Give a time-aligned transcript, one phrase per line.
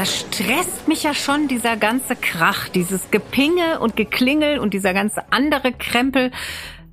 [0.00, 5.30] Das stresst mich ja schon, dieser ganze Krach, dieses Gepinge und Geklingel und dieser ganze
[5.30, 6.30] andere Krempel.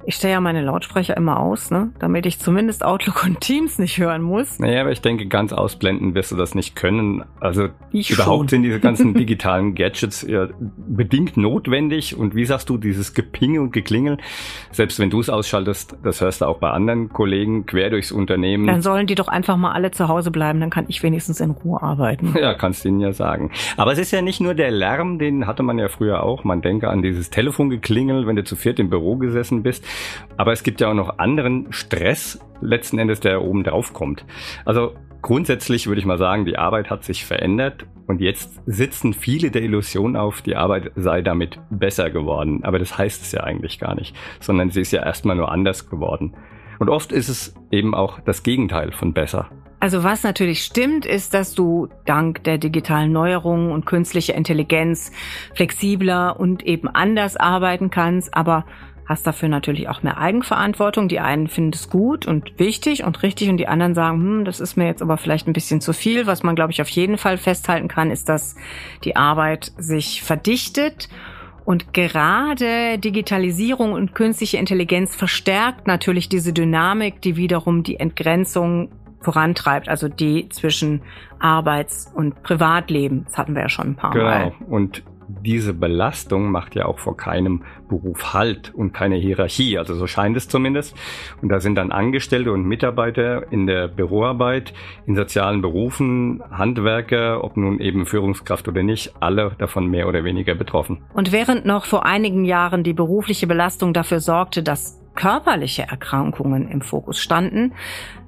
[0.09, 1.89] Ich stelle ja meine Lautsprecher immer aus, ne?
[1.99, 4.57] damit ich zumindest Outlook und Teams nicht hören muss.
[4.57, 7.25] Naja, aber ich denke, ganz ausblenden wirst du das nicht können.
[7.41, 8.47] Also Ich überhaupt schon.
[8.47, 12.15] sind diese ganzen digitalen Gadgets ja bedingt notwendig.
[12.15, 14.17] Und wie sagst du, dieses Gepinge und Geklingel,
[14.71, 18.65] selbst wenn du es ausschaltest, das hörst du auch bei anderen Kollegen quer durchs Unternehmen.
[18.65, 21.51] Dann sollen die doch einfach mal alle zu Hause bleiben, dann kann ich wenigstens in
[21.51, 22.33] Ruhe arbeiten.
[22.39, 23.51] Ja, kannst du ihnen ja sagen.
[23.75, 26.45] Aber es ist ja nicht nur der Lärm, den hatte man ja früher auch.
[26.45, 29.83] Man denke an dieses Telefongeklingel, wenn du zu viert im Büro gesessen bist.
[30.37, 34.25] Aber es gibt ja auch noch anderen Stress, letzten Endes, der oben drauf kommt.
[34.65, 39.51] Also grundsätzlich würde ich mal sagen, die Arbeit hat sich verändert und jetzt sitzen viele
[39.51, 42.63] der Illusion auf, die Arbeit sei damit besser geworden.
[42.63, 45.89] Aber das heißt es ja eigentlich gar nicht, sondern sie ist ja erstmal nur anders
[45.89, 46.33] geworden.
[46.79, 49.49] Und oft ist es eben auch das Gegenteil von besser.
[49.79, 55.11] Also was natürlich stimmt, ist, dass du dank der digitalen Neuerungen und künstlicher Intelligenz
[55.53, 58.65] flexibler und eben anders arbeiten kannst, aber
[59.07, 61.07] hast dafür natürlich auch mehr Eigenverantwortung.
[61.07, 64.59] Die einen finden es gut und wichtig und richtig und die anderen sagen, hm, das
[64.59, 66.27] ist mir jetzt aber vielleicht ein bisschen zu viel.
[66.27, 68.55] Was man, glaube ich, auf jeden Fall festhalten kann, ist, dass
[69.03, 71.07] die Arbeit sich verdichtet.
[71.63, 78.89] Und gerade Digitalisierung und künstliche Intelligenz verstärkt natürlich diese Dynamik, die wiederum die Entgrenzung
[79.21, 81.01] vorantreibt, also die zwischen
[81.39, 83.25] Arbeits- und Privatleben.
[83.25, 84.53] Das hatten wir ja schon ein paar Mal.
[84.57, 84.73] Genau.
[84.73, 89.77] Und diese Belastung macht ja auch vor keinem Beruf Halt und keine Hierarchie.
[89.77, 90.95] Also so scheint es zumindest.
[91.41, 94.73] Und da sind dann Angestellte und Mitarbeiter in der Büroarbeit,
[95.05, 100.55] in sozialen Berufen, Handwerker, ob nun eben Führungskraft oder nicht, alle davon mehr oder weniger
[100.55, 100.99] betroffen.
[101.13, 106.81] Und während noch vor einigen Jahren die berufliche Belastung dafür sorgte, dass körperliche Erkrankungen im
[106.81, 107.73] Fokus standen,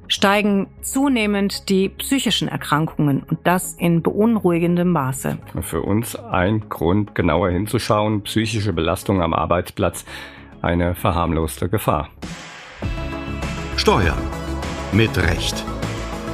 [0.09, 5.37] steigen zunehmend die psychischen Erkrankungen und das in beunruhigendem Maße.
[5.61, 10.03] Für uns ein Grund, genauer hinzuschauen, psychische Belastung am Arbeitsplatz,
[10.61, 12.09] eine verharmloste Gefahr.
[13.77, 14.17] Steuern
[14.91, 15.63] mit Recht.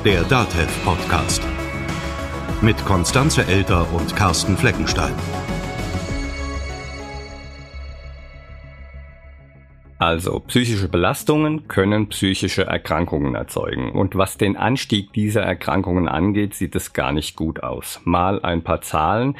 [0.04, 1.44] Der DATEV Podcast.
[2.62, 5.14] Mit Konstanze Elter und Carsten Fleckenstein.
[10.06, 13.92] Also psychische Belastungen können psychische Erkrankungen erzeugen.
[13.92, 18.02] Und was den Anstieg dieser Erkrankungen angeht, sieht es gar nicht gut aus.
[18.04, 19.36] Mal ein paar Zahlen.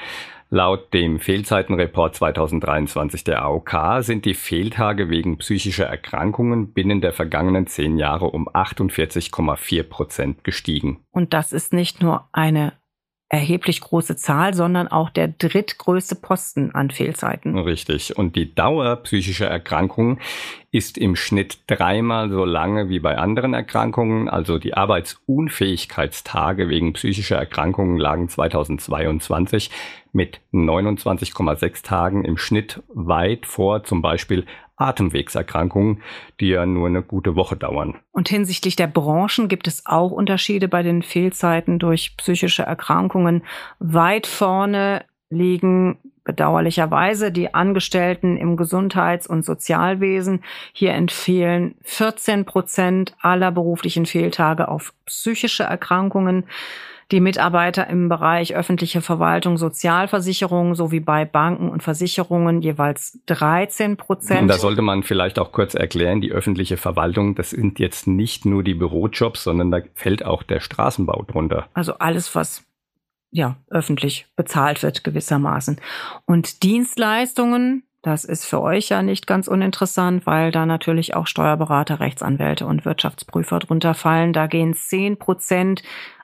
[0.50, 7.68] Laut dem Fehlzeitenreport 2023 der AOK sind die Fehltage wegen psychischer Erkrankungen binnen der vergangenen
[7.68, 11.06] zehn Jahre um 48,4 Prozent gestiegen.
[11.12, 12.74] Und das ist nicht nur eine
[13.30, 17.58] erheblich große Zahl, sondern auch der drittgrößte Posten an Fehlzeiten.
[17.58, 18.18] Richtig.
[18.18, 20.20] Und die Dauer psychischer Erkrankungen
[20.76, 24.28] ist im Schnitt dreimal so lange wie bei anderen Erkrankungen.
[24.28, 29.72] Also die Arbeitsunfähigkeitstage wegen psychischer Erkrankungen lagen 2022
[30.12, 36.02] mit 29,6 Tagen im Schnitt weit vor zum Beispiel Atemwegserkrankungen,
[36.42, 37.96] die ja nur eine gute Woche dauern.
[38.12, 43.44] Und hinsichtlich der Branchen gibt es auch Unterschiede bei den Fehlzeiten durch psychische Erkrankungen.
[43.80, 50.44] Weit vorne liegen bedauerlicherweise die Angestellten im Gesundheits- und Sozialwesen.
[50.74, 56.46] Hier entfehlen 14 Prozent aller beruflichen Fehltage auf psychische Erkrankungen.
[57.12, 63.98] Die Mitarbeiter im Bereich öffentliche Verwaltung, Sozialversicherung sowie bei Banken und Versicherungen jeweils 13% Und
[63.98, 64.50] Prozent.
[64.50, 68.64] da sollte man vielleicht auch kurz erklären, die öffentliche Verwaltung, das sind jetzt nicht nur
[68.64, 71.68] die Bürojobs, sondern da fällt auch der Straßenbau drunter.
[71.76, 72.66] Also alles, was
[73.32, 75.80] ja öffentlich bezahlt wird gewissermaßen.
[76.26, 82.00] Und Dienstleistungen, das ist für euch ja nicht ganz uninteressant, weil da natürlich auch Steuerberater,
[82.00, 84.32] Rechtsanwälte und Wirtschaftsprüfer drunter fallen.
[84.32, 85.82] Da gehen 10 Prozent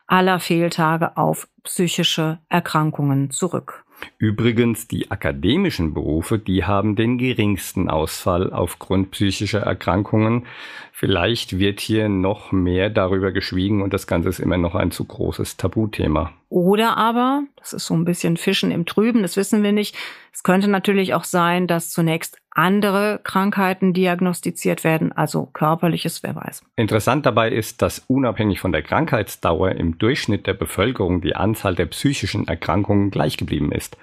[0.07, 3.85] aller Fehltage auf psychische Erkrankungen zurück.
[4.18, 10.46] Übrigens, die akademischen Berufe, die haben den geringsten Ausfall aufgrund psychischer Erkrankungen.
[10.92, 15.06] Vielleicht wird hier noch mehr darüber geschwiegen und das Ganze ist immer noch ein zu
[15.06, 16.34] großes Tabuthema.
[16.50, 19.96] Oder aber, das ist so ein bisschen Fischen im Trüben, das wissen wir nicht.
[20.41, 26.64] Es könnte natürlich auch sein, dass zunächst andere Krankheiten diagnostiziert werden, also körperliches, wer weiß.
[26.76, 31.85] Interessant dabei ist, dass unabhängig von der Krankheitsdauer im Durchschnitt der Bevölkerung die Anzahl der
[31.85, 33.97] psychischen Erkrankungen gleich geblieben ist.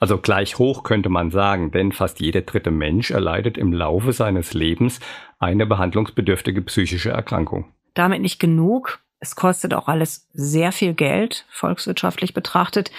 [0.00, 4.54] Also gleich hoch könnte man sagen, denn fast jeder dritte Mensch erleidet im Laufe seines
[4.54, 4.98] Lebens
[5.40, 7.66] eine behandlungsbedürftige psychische Erkrankung.
[7.92, 9.00] Damit nicht genug.
[9.20, 12.90] Es kostet auch alles sehr viel Geld, volkswirtschaftlich betrachtet.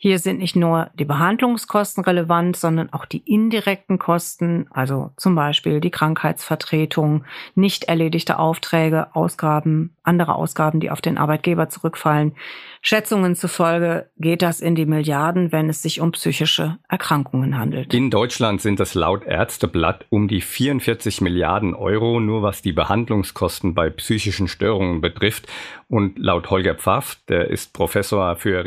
[0.00, 5.80] Hier sind nicht nur die Behandlungskosten relevant, sondern auch die indirekten Kosten, also zum Beispiel
[5.80, 7.24] die Krankheitsvertretung,
[7.56, 12.36] nicht erledigte Aufträge, Ausgaben, andere Ausgaben, die auf den Arbeitgeber zurückfallen.
[12.80, 17.92] Schätzungen zufolge geht das in die Milliarden, wenn es sich um psychische Erkrankungen handelt.
[17.92, 23.74] In Deutschland sind es laut Ärzteblatt um die 44 Milliarden Euro, nur was die Behandlungskosten
[23.74, 25.48] bei psychischen Störungen betrifft.
[25.88, 28.64] Und laut Holger Pfaff, der ist Professor für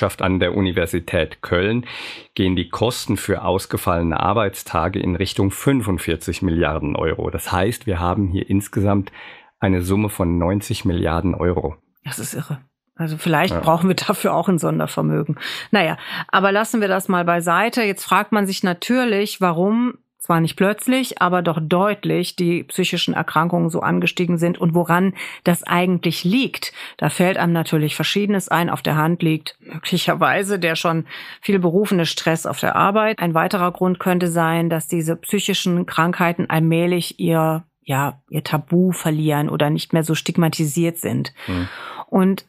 [0.00, 1.86] Rehabilitationswissenschaft an der Universität Köln,
[2.34, 7.30] gehen die Kosten für ausgefallene Arbeitstage in Richtung 45 Milliarden Euro.
[7.30, 9.12] Das heißt, wir haben hier insgesamt
[9.58, 11.76] eine Summe von 90 Milliarden Euro.
[12.04, 12.60] Das ist irre.
[12.96, 13.60] Also vielleicht ja.
[13.60, 15.38] brauchen wir dafür auch ein Sondervermögen.
[15.70, 15.96] Naja,
[16.28, 17.82] aber lassen wir das mal beiseite.
[17.82, 23.70] Jetzt fragt man sich natürlich, warum zwar nicht plötzlich, aber doch deutlich die psychischen Erkrankungen
[23.70, 25.14] so angestiegen sind und woran
[25.44, 26.72] das eigentlich liegt.
[26.98, 28.68] Da fällt einem natürlich Verschiedenes ein.
[28.70, 31.06] Auf der Hand liegt möglicherweise der schon
[31.40, 33.18] viel berufene Stress auf der Arbeit.
[33.18, 39.48] Ein weiterer Grund könnte sein, dass diese psychischen Krankheiten allmählich ihr ja, ihr Tabu verlieren
[39.48, 41.32] oder nicht mehr so stigmatisiert sind.
[41.48, 41.68] Mhm.
[42.06, 42.44] Und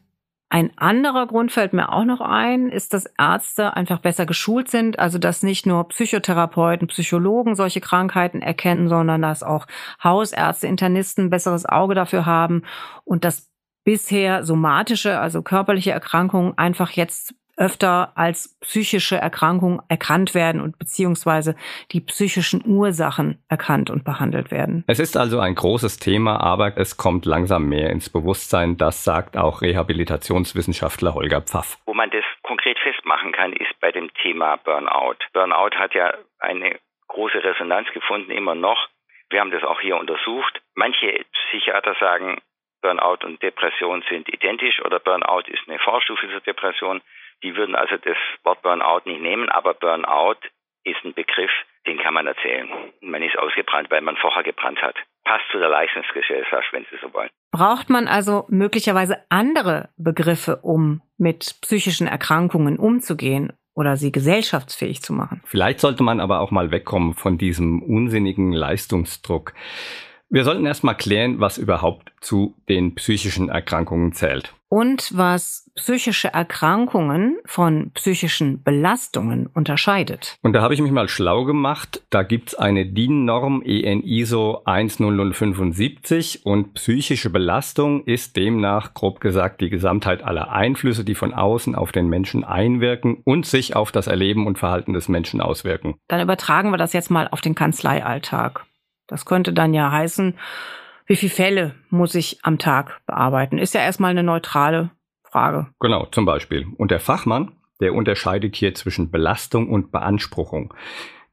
[0.52, 4.98] ein anderer Grund fällt mir auch noch ein, ist, dass Ärzte einfach besser geschult sind,
[4.98, 9.66] also dass nicht nur Psychotherapeuten, Psychologen solche Krankheiten erkennen, sondern dass auch
[10.04, 12.64] Hausärzte, Internisten besseres Auge dafür haben
[13.04, 13.50] und dass
[13.84, 21.54] bisher somatische, also körperliche Erkrankungen einfach jetzt öfter als psychische Erkrankung erkannt werden und beziehungsweise
[21.92, 24.82] die psychischen Ursachen erkannt und behandelt werden.
[24.88, 28.76] Es ist also ein großes Thema, aber es kommt langsam mehr ins Bewusstsein.
[28.78, 31.78] Das sagt auch Rehabilitationswissenschaftler Holger Pfaff.
[31.86, 35.18] Wo man das konkret festmachen kann, ist bei dem Thema Burnout.
[35.32, 38.88] Burnout hat ja eine große Resonanz gefunden, immer noch.
[39.30, 40.60] Wir haben das auch hier untersucht.
[40.74, 42.40] Manche Psychiater sagen,
[42.82, 47.00] Burnout und Depression sind identisch oder Burnout ist eine Vorstufe zur Depression.
[47.42, 50.38] Die würden also das Wort Burnout nicht nehmen, aber Burnout
[50.84, 51.50] ist ein Begriff,
[51.86, 52.68] den kann man erzählen.
[53.00, 54.96] Man ist ausgebrannt, weil man vorher gebrannt hat.
[55.24, 57.30] Passt zu der Leistungsgesellschaft, wenn Sie so wollen.
[57.52, 65.12] Braucht man also möglicherweise andere Begriffe, um mit psychischen Erkrankungen umzugehen oder sie gesellschaftsfähig zu
[65.12, 65.42] machen?
[65.44, 69.54] Vielleicht sollte man aber auch mal wegkommen von diesem unsinnigen Leistungsdruck.
[70.32, 74.54] Wir sollten erstmal klären, was überhaupt zu den psychischen Erkrankungen zählt.
[74.70, 80.38] Und was psychische Erkrankungen von psychischen Belastungen unterscheidet.
[80.40, 82.02] Und da habe ich mich mal schlau gemacht.
[82.08, 89.68] Da gibt's eine DIN-Norm EN ISO 10075 und psychische Belastung ist demnach grob gesagt die
[89.68, 94.46] Gesamtheit aller Einflüsse, die von außen auf den Menschen einwirken und sich auf das Erleben
[94.46, 95.96] und Verhalten des Menschen auswirken.
[96.08, 98.64] Dann übertragen wir das jetzt mal auf den Kanzleialltag.
[99.12, 100.38] Das könnte dann ja heißen,
[101.04, 103.58] wie viele Fälle muss ich am Tag bearbeiten?
[103.58, 104.90] Ist ja erstmal eine neutrale
[105.22, 105.66] Frage.
[105.80, 106.66] Genau, zum Beispiel.
[106.78, 110.72] Und der Fachmann, der unterscheidet hier zwischen Belastung und Beanspruchung.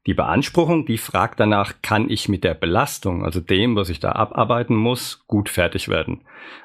[0.06, 4.12] Die Beanspruchung, die fragt danach, kann ich mit der Belastung, also dem, was ich da
[4.12, 6.20] abarbeiten muss, gut fertig werden?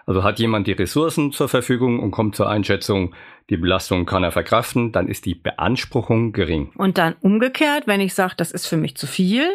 [0.05, 3.15] Also hat jemand die Ressourcen zur Verfügung und kommt zur Einschätzung,
[3.49, 6.71] die Belastung kann er verkraften, dann ist die Beanspruchung gering.
[6.75, 9.47] Und dann umgekehrt, wenn ich sage, das ist für mich zu viel,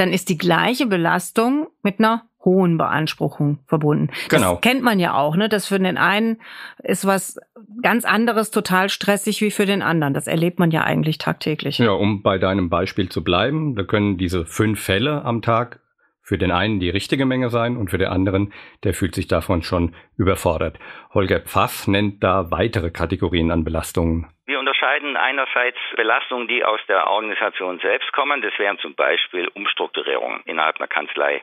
[0.00, 4.08] dann ist die gleiche Belastung mit einer hohen Beanspruchung verbunden.
[4.30, 4.54] Genau.
[4.54, 5.50] Das kennt man ja auch, ne?
[5.50, 6.38] Das für den einen
[6.82, 7.38] ist was
[7.82, 10.14] ganz anderes total stressig wie für den anderen.
[10.14, 11.78] Das erlebt man ja eigentlich tagtäglich.
[11.78, 15.80] Ja, um bei deinem Beispiel zu bleiben, da können diese fünf Fälle am Tag
[16.22, 18.52] für den einen die richtige Menge sein und für den anderen,
[18.84, 20.78] der fühlt sich davon schon überfordert.
[21.12, 24.28] Holger Pfaff nennt da weitere Kategorien an Belastungen.
[24.46, 28.40] Wir unterscheiden einerseits Belastungen, die aus der Organisation selbst kommen.
[28.40, 31.42] Das wären zum Beispiel Umstrukturierungen innerhalb einer Kanzlei.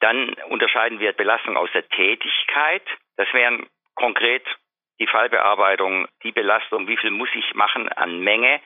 [0.00, 2.82] Dann unterscheiden wir Belastungen aus der Tätigkeit.
[3.16, 4.42] Das wären konkret
[5.00, 8.60] die Fallbearbeitung, die Belastung, wie viel muss ich machen an Menge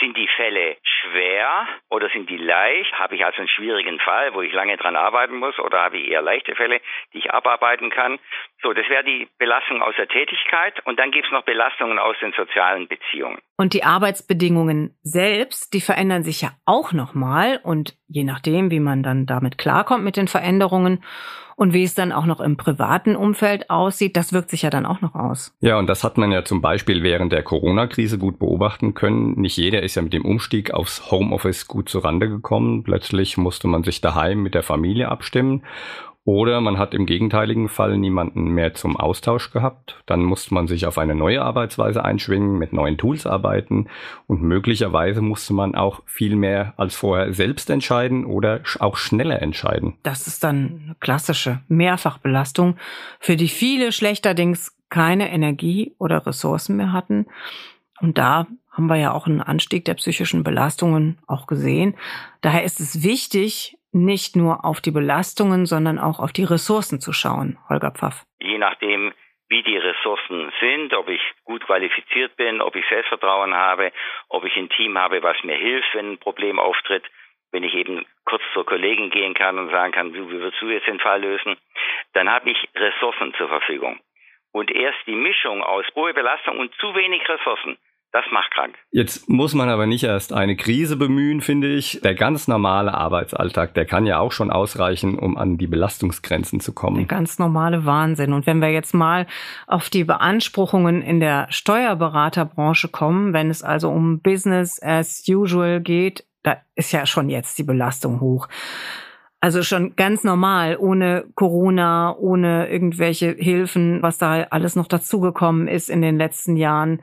[0.00, 2.92] sind die Fälle schwer oder sind die leicht?
[2.98, 6.08] Habe ich also einen schwierigen Fall, wo ich lange dran arbeiten muss oder habe ich
[6.08, 6.80] eher leichte Fälle,
[7.12, 8.18] die ich abarbeiten kann?
[8.62, 12.18] So, das wäre die Belastung aus der Tätigkeit und dann gibt es noch Belastungen aus
[12.20, 13.40] den sozialen Beziehungen.
[13.56, 19.02] Und die Arbeitsbedingungen selbst, die verändern sich ja auch nochmal und je nachdem, wie man
[19.02, 21.00] dann damit klarkommt mit den Veränderungen,
[21.56, 24.86] und wie es dann auch noch im privaten Umfeld aussieht, das wirkt sich ja dann
[24.86, 25.54] auch noch aus.
[25.60, 29.40] Ja, und das hat man ja zum Beispiel während der Corona-Krise gut beobachten können.
[29.40, 32.82] Nicht jeder ist ja mit dem Umstieg aufs Homeoffice gut zurande gekommen.
[32.82, 35.62] Plötzlich musste man sich daheim mit der Familie abstimmen.
[36.26, 40.02] Oder man hat im gegenteiligen Fall niemanden mehr zum Austausch gehabt.
[40.06, 43.88] Dann musste man sich auf eine neue Arbeitsweise einschwingen, mit neuen Tools arbeiten
[44.26, 49.98] und möglicherweise musste man auch viel mehr als vorher selbst entscheiden oder auch schneller entscheiden.
[50.02, 52.76] Das ist dann eine klassische Mehrfachbelastung,
[53.20, 57.26] für die viele schlechterdings keine Energie oder Ressourcen mehr hatten
[58.00, 61.94] Und da haben wir ja auch einen Anstieg der psychischen Belastungen auch gesehen.
[62.40, 67.12] Daher ist es wichtig, nicht nur auf die Belastungen, sondern auch auf die Ressourcen zu
[67.12, 68.24] schauen, Holger Pfaff.
[68.40, 69.12] Je nachdem,
[69.48, 73.92] wie die Ressourcen sind, ob ich gut qualifiziert bin, ob ich Selbstvertrauen habe,
[74.28, 77.04] ob ich ein Team habe, was mir hilft, wenn ein Problem auftritt,
[77.52, 80.88] wenn ich eben kurz zur Kollegin gehen kann und sagen kann, wie würdest du jetzt
[80.88, 81.56] den Fall lösen,
[82.14, 84.00] dann habe ich Ressourcen zur Verfügung.
[84.50, 87.76] Und erst die Mischung aus hohe Belastung und zu wenig Ressourcen
[88.14, 88.76] das macht krank.
[88.92, 92.00] Jetzt muss man aber nicht erst eine Krise bemühen, finde ich.
[92.04, 96.72] Der ganz normale Arbeitsalltag, der kann ja auch schon ausreichen, um an die Belastungsgrenzen zu
[96.72, 96.98] kommen.
[96.98, 98.32] Der ganz normale Wahnsinn.
[98.32, 99.26] Und wenn wir jetzt mal
[99.66, 106.24] auf die Beanspruchungen in der Steuerberaterbranche kommen, wenn es also um Business as usual geht,
[106.44, 108.48] da ist ja schon jetzt die Belastung hoch.
[109.40, 115.90] Also schon ganz normal, ohne Corona, ohne irgendwelche Hilfen, was da alles noch dazugekommen ist
[115.90, 117.02] in den letzten Jahren.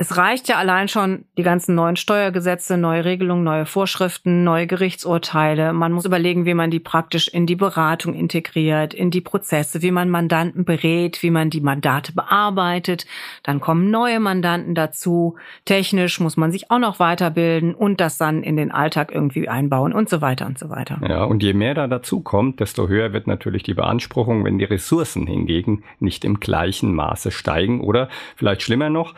[0.00, 5.74] Es reicht ja allein schon die ganzen neuen Steuergesetze, neue Regelungen, neue Vorschriften, neue Gerichtsurteile.
[5.74, 9.90] Man muss überlegen, wie man die praktisch in die Beratung integriert, in die Prozesse, wie
[9.90, 13.04] man Mandanten berät, wie man die Mandate bearbeitet.
[13.42, 15.36] Dann kommen neue Mandanten dazu.
[15.66, 19.92] Technisch muss man sich auch noch weiterbilden und das dann in den Alltag irgendwie einbauen
[19.92, 20.98] und so weiter und so weiter.
[21.06, 24.64] Ja, und je mehr da dazu kommt, desto höher wird natürlich die Beanspruchung, wenn die
[24.64, 29.14] Ressourcen hingegen nicht im gleichen Maße steigen oder vielleicht schlimmer noch,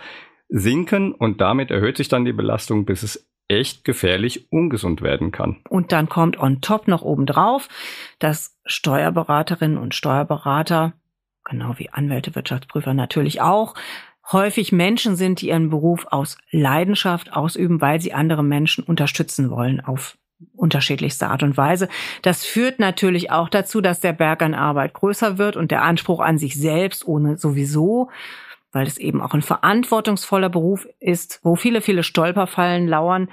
[0.52, 5.56] sinken und damit erhöht sich dann die Belastung, bis es echt gefährlich ungesund werden kann.
[5.68, 7.68] Und dann kommt on top noch obendrauf,
[8.18, 10.92] dass Steuerberaterinnen und Steuerberater,
[11.44, 13.74] genau wie Anwälte, Wirtschaftsprüfer natürlich auch,
[14.30, 19.80] häufig Menschen sind, die ihren Beruf aus Leidenschaft ausüben, weil sie andere Menschen unterstützen wollen
[19.80, 20.16] auf
[20.54, 21.88] unterschiedlichste Art und Weise.
[22.22, 26.20] Das führt natürlich auch dazu, dass der Berg an Arbeit größer wird und der Anspruch
[26.20, 28.10] an sich selbst ohne sowieso
[28.72, 33.28] weil es eben auch ein verantwortungsvoller Beruf ist, wo viele, viele Stolperfallen lauern,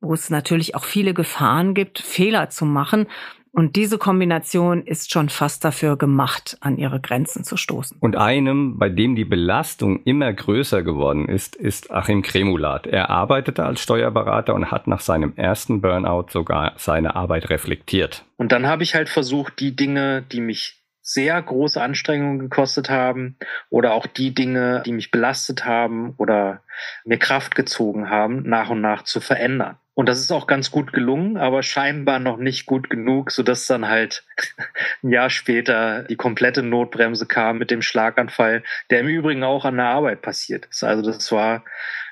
[0.00, 3.06] wo es natürlich auch viele Gefahren gibt, Fehler zu machen.
[3.50, 7.96] Und diese Kombination ist schon fast dafür gemacht, an ihre Grenzen zu stoßen.
[7.98, 12.86] Und einem, bei dem die Belastung immer größer geworden ist, ist Achim Kremulat.
[12.86, 18.24] Er arbeitete als Steuerberater und hat nach seinem ersten Burnout sogar seine Arbeit reflektiert.
[18.36, 20.76] Und dann habe ich halt versucht, die Dinge, die mich
[21.08, 23.38] sehr große Anstrengungen gekostet haben
[23.70, 26.62] oder auch die Dinge, die mich belastet haben oder
[27.06, 29.78] mir Kraft gezogen haben, nach und nach zu verändern.
[29.94, 33.88] Und das ist auch ganz gut gelungen, aber scheinbar noch nicht gut genug, sodass dann
[33.88, 34.26] halt
[35.02, 39.78] ein Jahr später die komplette Notbremse kam mit dem Schlaganfall, der im Übrigen auch an
[39.78, 40.84] der Arbeit passiert ist.
[40.84, 41.64] Also das war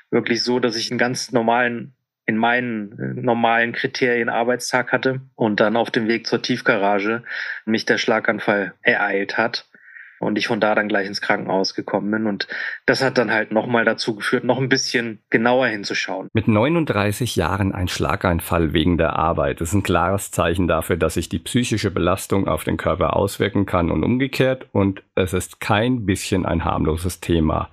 [0.09, 1.93] wirklich so, dass ich einen ganz normalen
[2.27, 7.23] in meinen äh, normalen Kriterien Arbeitstag hatte und dann auf dem Weg zur Tiefgarage
[7.65, 9.65] mich der Schlaganfall ereilt hat
[10.19, 12.27] und ich von da dann gleich ins Krankenhaus gekommen bin.
[12.27, 12.47] Und
[12.85, 16.27] das hat dann halt nochmal dazu geführt, noch ein bisschen genauer hinzuschauen.
[16.33, 21.29] Mit 39 Jahren ein Schlaganfall wegen der Arbeit ist ein klares Zeichen dafür, dass sich
[21.29, 24.67] die psychische Belastung auf den Körper auswirken kann und umgekehrt.
[24.71, 27.69] Und es ist kein bisschen ein harmloses Thema.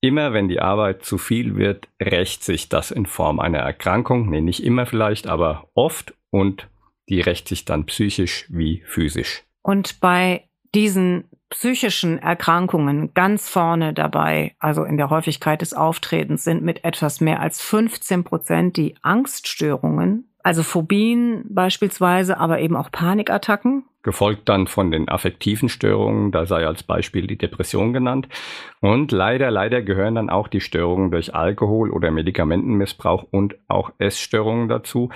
[0.00, 4.28] Immer wenn die Arbeit zu viel wird, rächt sich das in Form einer Erkrankung.
[4.28, 6.68] Nee, nicht immer vielleicht, aber oft und
[7.08, 9.44] die rächt sich dann psychisch wie physisch.
[9.62, 16.62] Und bei diesen psychischen Erkrankungen ganz vorne dabei, also in der Häufigkeit des Auftretens, sind
[16.62, 23.84] mit etwas mehr als 15 Prozent die Angststörungen, also Phobien beispielsweise, aber eben auch Panikattacken
[24.06, 28.28] gefolgt dann von den affektiven Störungen, da sei als Beispiel die Depression genannt.
[28.80, 34.68] Und leider, leider gehören dann auch die Störungen durch Alkohol oder Medikamentenmissbrauch und auch Essstörungen
[34.68, 35.10] dazu.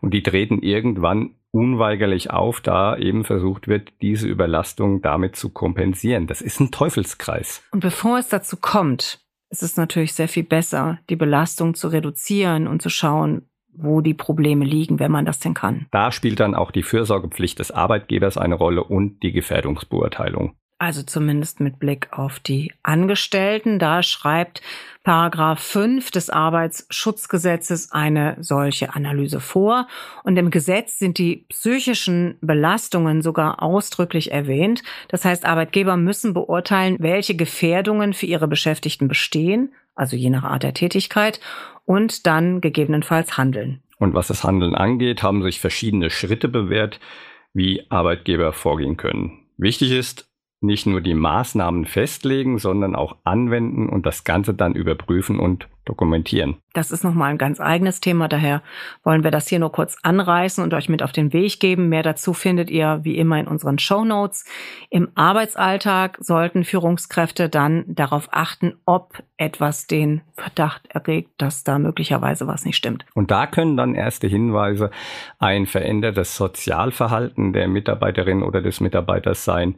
[0.00, 6.28] Und die treten irgendwann unweigerlich auf, da eben versucht wird, diese Überlastung damit zu kompensieren.
[6.28, 7.64] Das ist ein Teufelskreis.
[7.72, 12.68] Und bevor es dazu kommt, ist es natürlich sehr viel besser, die Belastung zu reduzieren
[12.68, 15.86] und zu schauen, wo die Probleme liegen, wenn man das denn kann.
[15.90, 20.54] Da spielt dann auch die Fürsorgepflicht des Arbeitgebers eine Rolle und die Gefährdungsbeurteilung.
[20.78, 23.78] Also zumindest mit Blick auf die Angestellten.
[23.78, 24.60] Da schreibt
[25.04, 29.88] Paragraph 5 des Arbeitsschutzgesetzes eine solche Analyse vor.
[30.22, 34.82] Und im Gesetz sind die psychischen Belastungen sogar ausdrücklich erwähnt.
[35.08, 40.62] Das heißt, Arbeitgeber müssen beurteilen, welche Gefährdungen für ihre Beschäftigten bestehen, also je nach Art
[40.62, 41.40] der Tätigkeit,
[41.84, 43.82] und dann gegebenenfalls handeln.
[43.98, 47.00] Und was das Handeln angeht, haben sich verschiedene Schritte bewährt,
[47.54, 49.46] wie Arbeitgeber vorgehen können.
[49.56, 55.38] Wichtig ist, nicht nur die Maßnahmen festlegen, sondern auch anwenden und das Ganze dann überprüfen
[55.38, 56.56] und dokumentieren.
[56.74, 58.62] Das ist nochmal ein ganz eigenes Thema, daher
[59.02, 61.88] wollen wir das hier nur kurz anreißen und euch mit auf den Weg geben.
[61.88, 64.44] Mehr dazu findet ihr wie immer in unseren Show Notes.
[64.90, 72.46] Im Arbeitsalltag sollten Führungskräfte dann darauf achten, ob etwas den Verdacht erregt, dass da möglicherweise
[72.46, 73.06] was nicht stimmt.
[73.14, 74.90] Und da können dann erste Hinweise
[75.38, 79.76] ein verändertes Sozialverhalten der Mitarbeiterin oder des Mitarbeiters sein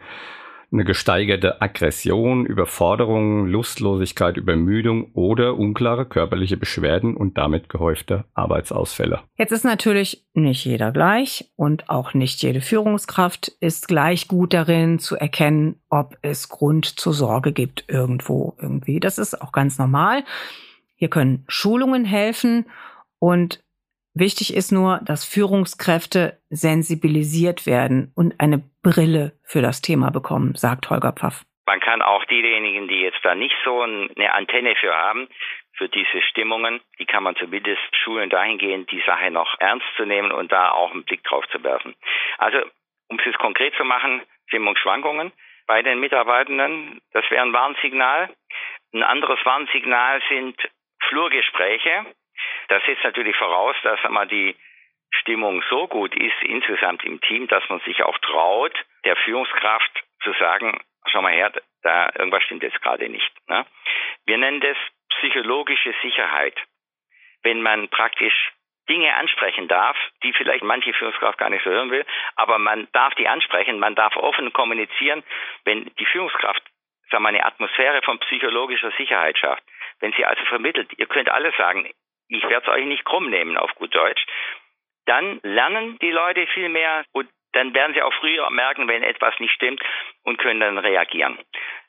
[0.71, 9.21] eine gesteigerte Aggression, Überforderung, Lustlosigkeit, Übermüdung oder unklare körperliche Beschwerden und damit gehäufte Arbeitsausfälle.
[9.37, 14.99] Jetzt ist natürlich nicht jeder gleich und auch nicht jede Führungskraft ist gleich gut darin
[14.99, 19.01] zu erkennen, ob es Grund zur Sorge gibt irgendwo irgendwie.
[19.01, 20.25] Das ist auch ganz normal.
[20.97, 22.67] Hier können Schulungen helfen
[23.19, 23.61] und
[24.19, 30.91] Wichtig ist nur, dass Führungskräfte sensibilisiert werden und eine Brille für das Thema bekommen, sagt
[30.91, 31.45] Holger Pfaff.
[31.67, 35.29] Man kann auch diejenigen, die jetzt da nicht so eine Antenne für haben,
[35.77, 40.33] für diese Stimmungen, die kann man zumindest schulen dahingehend, die Sache noch ernst zu nehmen
[40.33, 41.95] und da auch einen Blick drauf zu werfen.
[42.39, 42.59] Also,
[43.11, 45.31] um es jetzt konkret zu machen, Stimmungsschwankungen
[45.69, 48.35] bei den Mitarbeitenden, das wäre ein Warnsignal.
[48.93, 50.57] Ein anderes Warnsignal sind
[51.07, 52.07] Flurgespräche,
[52.69, 54.57] das setzt natürlich voraus, dass einmal die
[55.11, 60.33] Stimmung so gut ist insgesamt im Team, dass man sich auch traut, der Führungskraft zu
[60.35, 61.53] sagen, schau mal her,
[61.83, 63.31] da irgendwas stimmt jetzt gerade nicht.
[63.49, 63.65] Ne?
[64.27, 64.77] Wir nennen das
[65.11, 66.55] psychologische Sicherheit.
[67.43, 68.53] Wenn man praktisch
[68.89, 72.05] Dinge ansprechen darf, die vielleicht manche Führungskraft gar nicht so hören will,
[72.37, 75.23] aber man darf die ansprechen, man darf offen kommunizieren,
[75.65, 76.63] wenn die Führungskraft
[77.11, 79.63] sagen wir, eine Atmosphäre von psychologischer Sicherheit schafft.
[80.01, 81.89] Wenn sie also vermittelt, ihr könnt alles sagen,
[82.29, 84.25] ich werde es euch nicht krumm nehmen auf gut Deutsch,
[85.07, 89.35] dann lernen die Leute viel mehr und dann werden sie auch früher merken, wenn etwas
[89.41, 89.81] nicht stimmt
[90.23, 91.39] und können dann reagieren.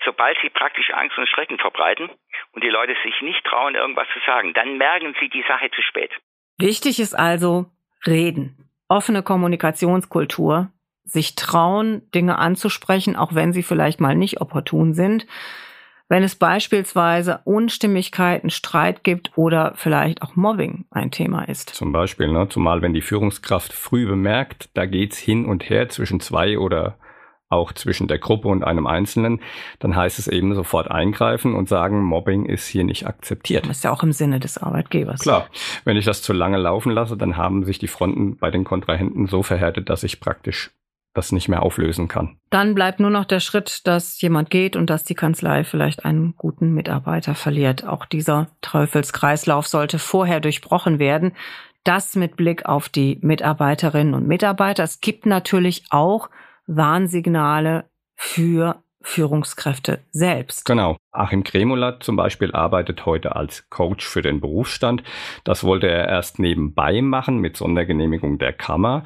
[0.06, 2.10] Sobald sie praktisch Angst und Schrecken verbreiten
[2.54, 5.82] und die Leute sich nicht trauen, irgendwas zu sagen, dann merken sie die Sache zu
[5.82, 6.12] spät.
[6.58, 7.66] Wichtig ist also
[8.08, 10.72] reden, offene Kommunikationskultur,
[11.04, 15.28] sich trauen, Dinge anzusprechen, auch wenn sie vielleicht mal nicht opportun sind
[16.10, 21.70] wenn es beispielsweise Unstimmigkeiten, Streit gibt oder vielleicht auch Mobbing ein Thema ist.
[21.70, 22.50] Zum Beispiel, ne?
[22.50, 26.98] zumal wenn die Führungskraft früh bemerkt, da geht's hin und her zwischen zwei oder
[27.52, 29.42] auch zwischen der Gruppe und einem Einzelnen,
[29.80, 33.66] dann heißt es eben sofort eingreifen und sagen, Mobbing ist hier nicht akzeptiert.
[33.68, 35.22] Das ist ja auch im Sinne des Arbeitgebers.
[35.22, 35.48] Klar,
[35.84, 39.28] wenn ich das zu lange laufen lasse, dann haben sich die Fronten bei den Kontrahenten
[39.28, 40.72] so verhärtet, dass ich praktisch
[41.20, 42.38] das nicht mehr auflösen kann.
[42.50, 46.36] Dann bleibt nur noch der Schritt, dass jemand geht und dass die Kanzlei vielleicht einen
[46.38, 47.86] guten Mitarbeiter verliert.
[47.86, 51.34] Auch dieser Teufelskreislauf sollte vorher durchbrochen werden.
[51.84, 54.84] Das mit Blick auf die Mitarbeiterinnen und Mitarbeiter.
[54.84, 56.30] Es gibt natürlich auch
[56.68, 60.66] Warnsignale für Führungskräfte selbst.
[60.66, 60.98] Genau.
[61.12, 65.04] Achim Kremulat zum Beispiel arbeitet heute als Coach für den Berufsstand.
[65.44, 69.04] Das wollte er erst nebenbei machen mit Sondergenehmigung der Kammer.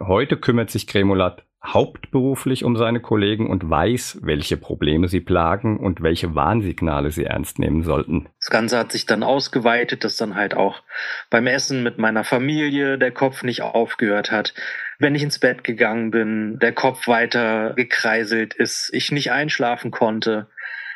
[0.00, 6.02] Heute kümmert sich Kremulat hauptberuflich um seine Kollegen und weiß, welche Probleme sie plagen und
[6.02, 8.28] welche Warnsignale sie ernst nehmen sollten.
[8.40, 10.82] Das Ganze hat sich dann ausgeweitet, dass dann halt auch
[11.30, 14.54] beim Essen mit meiner Familie der Kopf nicht aufgehört hat.
[14.98, 20.48] Wenn ich ins Bett gegangen bin, der Kopf weiter gekreiselt ist, ich nicht einschlafen konnte.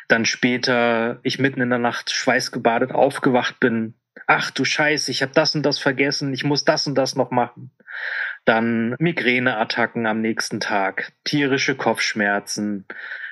[0.08, 3.94] Dann später ich mitten in der Nacht schweißgebadet aufgewacht bin.
[4.26, 7.30] Ach du Scheiße, ich habe das und das vergessen, ich muss das und das noch
[7.30, 7.70] machen
[8.44, 12.86] dann Migräneattacken am nächsten Tag, tierische Kopfschmerzen,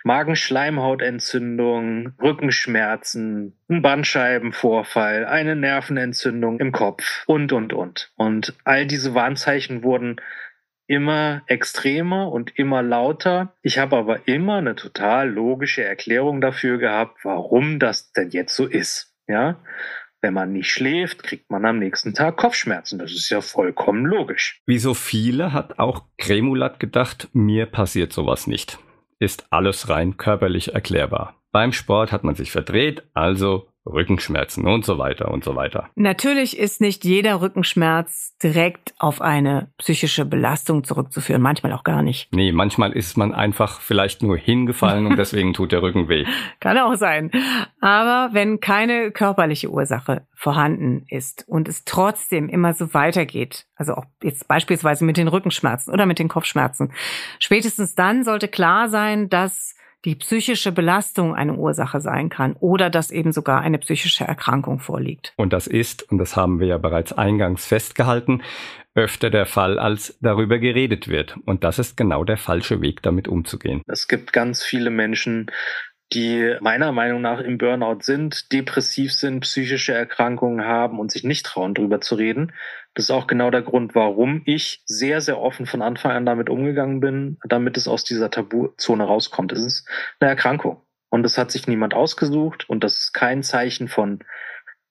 [0.04, 8.12] Magenschleimhautentzündung, Rückenschmerzen, ein Bandscheibenvorfall, eine Nervenentzündung im Kopf und, und, und.
[8.16, 10.20] Und all diese Warnzeichen wurden
[10.86, 13.54] immer extremer und immer lauter.
[13.62, 18.66] Ich habe aber immer eine total logische Erklärung dafür gehabt, warum das denn jetzt so
[18.66, 19.14] ist.
[19.26, 19.60] Ja,
[20.20, 22.98] wenn man nicht schläft, kriegt man am nächsten Tag Kopfschmerzen.
[22.98, 24.60] Das ist ja vollkommen logisch.
[24.66, 28.78] Wie so viele hat auch Kremulat gedacht, mir passiert sowas nicht.
[29.18, 31.36] Ist alles rein körperlich erklärbar.
[31.50, 35.88] Beim Sport hat man sich verdreht, also Rückenschmerzen und so weiter und so weiter.
[35.94, 42.28] Natürlich ist nicht jeder Rückenschmerz direkt auf eine psychische Belastung zurückzuführen, manchmal auch gar nicht.
[42.32, 46.24] Nee, manchmal ist man einfach vielleicht nur hingefallen und deswegen tut der Rücken weh.
[46.60, 47.30] Kann auch sein.
[47.80, 54.04] Aber wenn keine körperliche Ursache vorhanden ist und es trotzdem immer so weitergeht, also auch
[54.22, 56.92] jetzt beispielsweise mit den Rückenschmerzen oder mit den Kopfschmerzen,
[57.38, 63.10] spätestens dann sollte klar sein, dass die psychische Belastung eine Ursache sein kann oder dass
[63.10, 65.32] eben sogar eine psychische Erkrankung vorliegt.
[65.36, 68.42] Und das ist, und das haben wir ja bereits eingangs festgehalten,
[68.94, 71.36] öfter der Fall, als darüber geredet wird.
[71.44, 73.82] Und das ist genau der falsche Weg, damit umzugehen.
[73.86, 75.50] Es gibt ganz viele Menschen,
[76.12, 81.44] die meiner Meinung nach im Burnout sind, depressiv sind, psychische Erkrankungen haben und sich nicht
[81.44, 82.52] trauen, darüber zu reden.
[82.98, 86.50] Das ist auch genau der Grund, warum ich sehr, sehr offen von Anfang an damit
[86.50, 89.52] umgegangen bin, damit es aus dieser Tabuzone rauskommt.
[89.52, 93.86] Es ist eine Erkrankung und es hat sich niemand ausgesucht und das ist kein Zeichen
[93.86, 94.24] von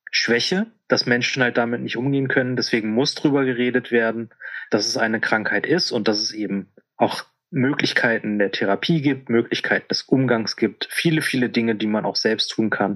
[0.09, 2.55] Schwäche, dass Menschen halt damit nicht umgehen können.
[2.55, 4.29] Deswegen muss drüber geredet werden,
[4.71, 9.89] dass es eine Krankheit ist und dass es eben auch Möglichkeiten der Therapie gibt, Möglichkeiten
[9.89, 12.95] des Umgangs gibt, viele, viele Dinge, die man auch selbst tun kann,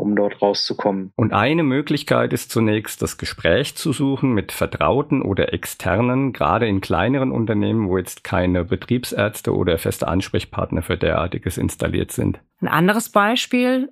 [0.00, 1.12] um dort rauszukommen.
[1.16, 6.80] Und eine Möglichkeit ist zunächst, das Gespräch zu suchen mit Vertrauten oder Externen, gerade in
[6.80, 12.40] kleineren Unternehmen, wo jetzt keine Betriebsärzte oder feste Ansprechpartner für derartiges installiert sind.
[12.60, 13.90] Ein anderes Beispiel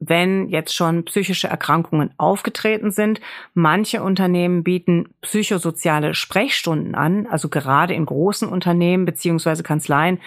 [0.00, 3.20] wenn jetzt schon psychische Erkrankungen aufgetreten sind.
[3.52, 10.18] Manche Unternehmen bieten psychosoziale Sprechstunden an, also gerade in großen Unternehmen beziehungsweise Kanzleien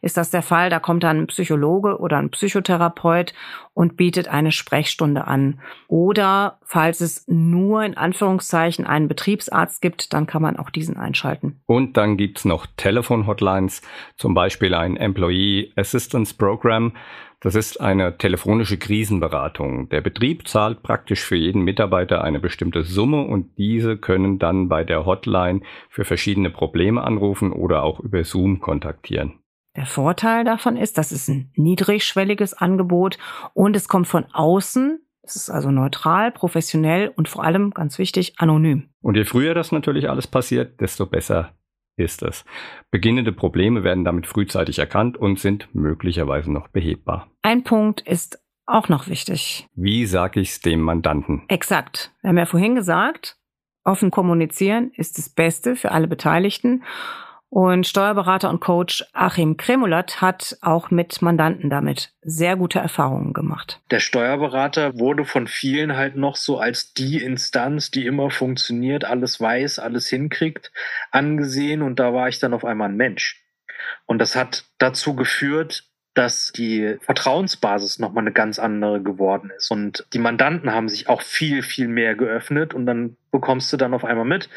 [0.00, 0.70] ist das der Fall.
[0.70, 3.34] Da kommt dann ein Psychologe oder ein Psychotherapeut
[3.74, 5.60] und bietet eine Sprechstunde an.
[5.88, 11.60] Oder falls es nur in Anführungszeichen einen Betriebsarzt gibt, dann kann man auch diesen einschalten.
[11.66, 13.82] Und dann gibt's noch Telefon-Hotlines,
[14.16, 16.92] zum Beispiel ein Employee Assistance Program.
[17.42, 19.88] Das ist eine telefonische Krisenberatung.
[19.88, 24.84] Der Betrieb zahlt praktisch für jeden Mitarbeiter eine bestimmte Summe und diese können dann bei
[24.84, 29.40] der Hotline für verschiedene Probleme anrufen oder auch über Zoom kontaktieren.
[29.76, 33.18] Der Vorteil davon ist, das ist ein niedrigschwelliges Angebot
[33.54, 35.00] und es kommt von außen.
[35.22, 38.90] Es ist also neutral, professionell und vor allem, ganz wichtig, anonym.
[39.00, 41.54] Und je früher das natürlich alles passiert, desto besser
[41.96, 42.44] ist es.
[42.90, 47.28] Beginnende Probleme werden damit frühzeitig erkannt und sind möglicherweise noch behebbar.
[47.42, 49.68] Ein Punkt ist auch noch wichtig.
[49.74, 51.42] Wie sage ich es dem Mandanten?
[51.48, 52.12] Exakt.
[52.22, 53.36] Wir haben ja vorhin gesagt,
[53.84, 56.82] offen kommunizieren ist das Beste für alle Beteiligten.
[57.50, 63.80] Und Steuerberater und Coach Achim Kremulat hat auch mit Mandanten damit sehr gute Erfahrungen gemacht.
[63.90, 69.40] Der Steuerberater wurde von vielen halt noch so als die Instanz, die immer funktioniert, alles
[69.40, 70.70] weiß, alles hinkriegt,
[71.10, 71.82] angesehen.
[71.82, 73.42] Und da war ich dann auf einmal ein Mensch.
[74.06, 79.70] Und das hat dazu geführt, dass die Vertrauensbasis nochmal eine ganz andere geworden ist.
[79.70, 83.94] Und die Mandanten haben sich auch viel, viel mehr geöffnet und dann bekommst du dann
[83.94, 84.48] auf einmal mit,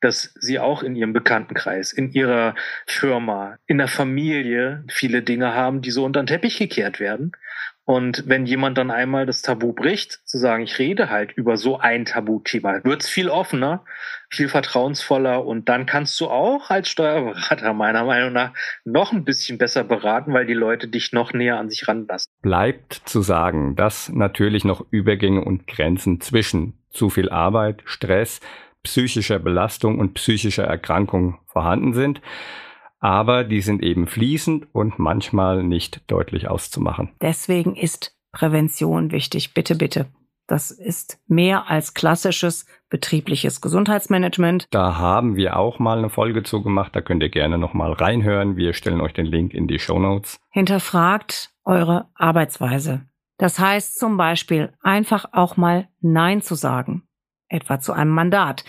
[0.00, 2.54] dass sie auch in ihrem Bekanntenkreis, in ihrer
[2.86, 7.32] Firma, in der Familie viele Dinge haben, die so unter den Teppich gekehrt werden.
[7.86, 11.78] Und wenn jemand dann einmal das Tabu bricht, zu sagen, ich rede halt über so
[11.78, 13.84] ein Tabuthema, wird es viel offener,
[14.28, 18.52] viel vertrauensvoller und dann kannst du auch als Steuerberater meiner Meinung nach
[18.84, 22.28] noch ein bisschen besser beraten, weil die Leute dich noch näher an sich ranlassen.
[22.42, 28.40] Bleibt zu sagen, dass natürlich noch Übergänge und Grenzen zwischen zu viel Arbeit, Stress,
[28.86, 32.20] psychischer Belastung und psychischer Erkrankung vorhanden sind,
[33.00, 37.10] aber die sind eben fließend und manchmal nicht deutlich auszumachen.
[37.20, 39.54] Deswegen ist Prävention wichtig.
[39.54, 40.06] Bitte, bitte.
[40.46, 44.68] Das ist mehr als klassisches betriebliches Gesundheitsmanagement.
[44.70, 46.94] Da haben wir auch mal eine Folge zu gemacht.
[46.94, 48.56] Da könnt ihr gerne noch mal reinhören.
[48.56, 50.38] Wir stellen euch den Link in die Show Notes.
[50.50, 53.02] Hinterfragt eure Arbeitsweise.
[53.38, 57.02] Das heißt zum Beispiel einfach auch mal Nein zu sagen
[57.48, 58.64] etwa zu einem Mandat.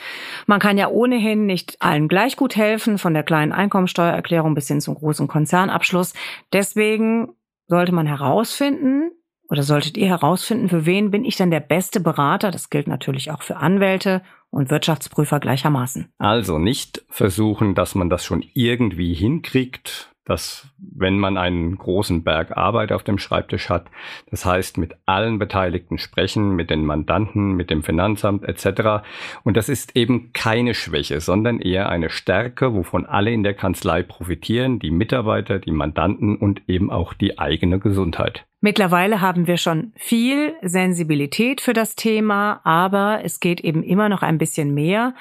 [0.46, 4.82] Man kann ja ohnehin nicht allen gleich gut helfen, von der kleinen Einkommensteuererklärung bis hin
[4.82, 6.14] zum großen Konzernabschluss.
[6.54, 7.34] Deswegen
[7.68, 9.12] sollte man herausfinden,
[9.50, 12.52] oder solltet ihr herausfinden, für wen bin ich denn der beste Berater?
[12.52, 16.10] Das gilt natürlich auch für Anwälte und Wirtschaftsprüfer gleichermaßen.
[16.18, 22.58] Also nicht versuchen, dass man das schon irgendwie hinkriegt, dass wenn man einen großen Berg
[22.58, 23.86] Arbeit auf dem Schreibtisch hat,
[24.30, 29.06] das heißt mit allen Beteiligten sprechen, mit den Mandanten, mit dem Finanzamt etc.
[29.44, 34.04] Und das ist eben keine Schwäche, sondern eher eine Stärke, wovon alle in der Kanzlei
[34.04, 38.46] profitieren, die Mitarbeiter, die Mandanten und eben auch die eigene Gesundheit.
[38.60, 44.24] Mittlerweile haben wir schon viel Sensibilität für das Thema, aber es geht eben immer noch
[44.24, 45.14] ein bisschen mehr.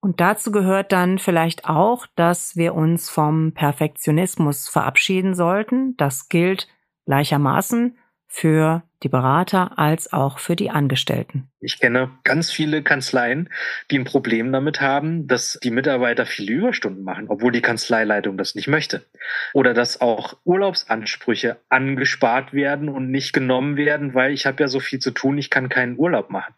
[0.00, 5.96] Und dazu gehört dann vielleicht auch, dass wir uns vom Perfektionismus verabschieden sollten.
[5.96, 6.68] Das gilt
[7.06, 7.96] gleichermaßen
[8.28, 11.48] für die Berater als auch für die Angestellten.
[11.60, 13.48] Ich kenne ganz viele Kanzleien,
[13.90, 18.54] die ein Problem damit haben, dass die Mitarbeiter viele Überstunden machen, obwohl die Kanzleileitung das
[18.54, 19.06] nicht möchte.
[19.54, 24.80] Oder dass auch Urlaubsansprüche angespart werden und nicht genommen werden, weil ich habe ja so
[24.80, 26.54] viel zu tun, ich kann keinen Urlaub machen.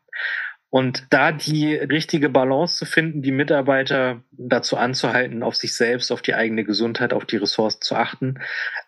[0.71, 6.21] Und da die richtige Balance zu finden, die Mitarbeiter dazu anzuhalten, auf sich selbst, auf
[6.21, 8.39] die eigene Gesundheit, auf die Ressourcen zu achten,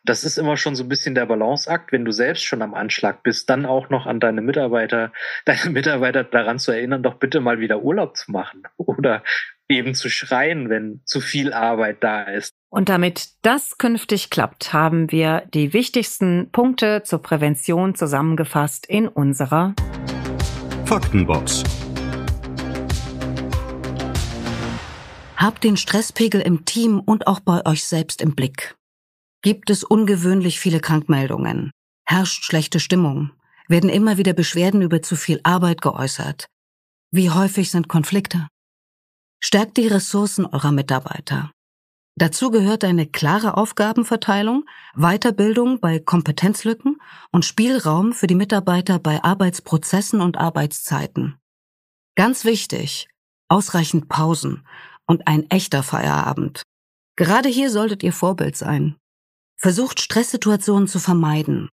[0.05, 3.23] das ist immer schon so ein bisschen der Balanceakt, wenn du selbst schon am Anschlag
[3.23, 5.13] bist, dann auch noch an deine Mitarbeiter,
[5.47, 9.23] deine Mitarbeiter daran zu erinnern, doch bitte mal wieder Urlaub zu machen oder
[9.69, 12.53] eben zu schreien, wenn zu viel Arbeit da ist.
[12.69, 19.75] Und damit das künftig klappt, haben wir die wichtigsten Punkte zur Prävention zusammengefasst in unserer
[20.91, 21.63] Faktenbox.
[25.37, 28.75] Habt den Stresspegel im Team und auch bei euch selbst im Blick.
[29.41, 31.71] Gibt es ungewöhnlich viele Krankmeldungen?
[32.05, 33.31] Herrscht schlechte Stimmung?
[33.69, 36.47] Werden immer wieder Beschwerden über zu viel Arbeit geäußert?
[37.13, 38.49] Wie häufig sind Konflikte?
[39.39, 41.53] Stärkt die Ressourcen eurer Mitarbeiter.
[42.17, 47.01] Dazu gehört eine klare Aufgabenverteilung, Weiterbildung bei Kompetenzlücken
[47.33, 51.39] und Spielraum für die Mitarbeiter bei Arbeitsprozessen und Arbeitszeiten.
[52.17, 53.09] Ganz wichtig,
[53.49, 54.67] ausreichend Pausen
[55.07, 56.63] und ein echter Feierabend.
[57.17, 58.97] Gerade hier solltet ihr Vorbild sein.
[59.57, 61.69] Versucht Stresssituationen zu vermeiden.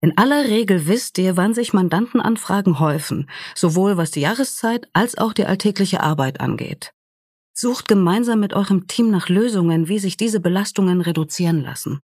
[0.00, 5.32] In aller Regel wisst ihr, wann sich Mandantenanfragen häufen, sowohl was die Jahreszeit als auch
[5.32, 6.92] die alltägliche Arbeit angeht.
[7.60, 11.98] Sucht gemeinsam mit eurem Team nach Lösungen, wie sich diese Belastungen reduzieren lassen.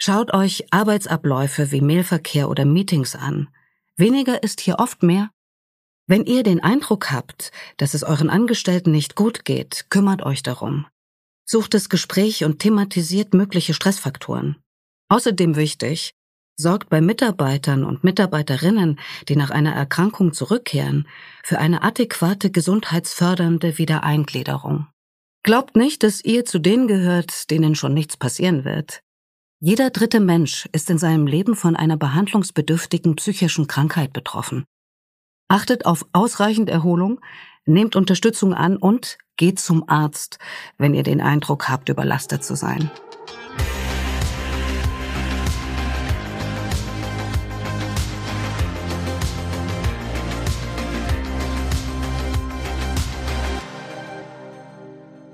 [0.00, 3.48] Schaut euch Arbeitsabläufe wie Mailverkehr oder Meetings an.
[3.96, 5.30] Weniger ist hier oft mehr.
[6.06, 10.86] Wenn ihr den Eindruck habt, dass es euren Angestellten nicht gut geht, kümmert euch darum.
[11.44, 14.62] Sucht das Gespräch und thematisiert mögliche Stressfaktoren.
[15.08, 16.14] Außerdem wichtig,
[16.58, 21.06] sorgt bei Mitarbeitern und Mitarbeiterinnen, die nach einer Erkrankung zurückkehren,
[21.44, 24.88] für eine adäquate gesundheitsfördernde Wiedereingliederung.
[25.44, 29.02] Glaubt nicht, dass ihr zu denen gehört, denen schon nichts passieren wird.
[29.60, 34.64] Jeder dritte Mensch ist in seinem Leben von einer behandlungsbedürftigen psychischen Krankheit betroffen.
[35.48, 37.20] Achtet auf ausreichend Erholung,
[37.64, 40.38] nehmt Unterstützung an und geht zum Arzt,
[40.76, 42.90] wenn ihr den Eindruck habt, überlastet zu sein.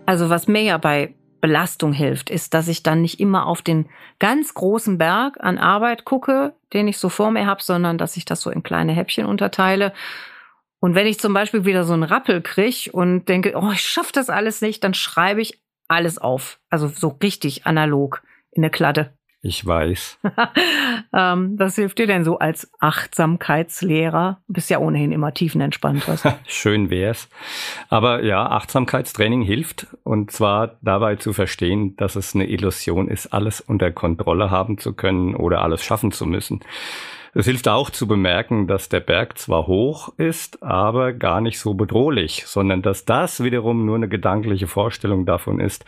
[0.07, 3.89] Also was mir ja bei Belastung hilft, ist, dass ich dann nicht immer auf den
[4.19, 8.25] ganz großen Berg an Arbeit gucke, den ich so vor mir habe, sondern dass ich
[8.25, 9.93] das so in kleine Häppchen unterteile.
[10.81, 14.13] Und wenn ich zum Beispiel wieder so einen Rappel kriege und denke, oh, ich schaffe
[14.13, 16.61] das alles nicht, dann schreibe ich alles auf.
[16.71, 19.13] Also so richtig analog in der Kladde.
[19.47, 20.21] Ich weiß.
[21.13, 24.41] ähm, was hilft dir denn so als Achtsamkeitslehrer?
[24.49, 26.09] Du bist ja ohnehin immer tiefenentspannt.
[26.09, 26.27] Was?
[26.47, 27.29] Schön wär's.
[27.91, 33.61] Aber ja, Achtsamkeitstraining hilft und zwar dabei zu verstehen, dass es eine Illusion ist, alles
[33.61, 36.61] unter Kontrolle haben zu können oder alles schaffen zu müssen.
[37.35, 41.75] Es hilft auch zu bemerken, dass der Berg zwar hoch ist, aber gar nicht so
[41.75, 45.85] bedrohlich, sondern dass das wiederum nur eine gedankliche Vorstellung davon ist